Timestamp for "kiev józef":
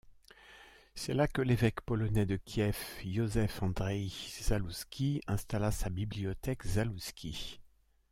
2.35-3.61